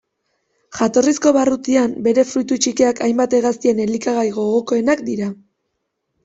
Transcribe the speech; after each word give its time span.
Jatorrizko 0.77 1.33
barrutian, 1.35 1.93
bere 2.07 2.23
fruitu 2.29 2.57
txikiak 2.63 3.03
hainbat 3.09 3.37
hegaztien 3.41 3.83
elikagai 3.85 4.25
gogokoenak 4.41 5.07
dira. 5.13 5.31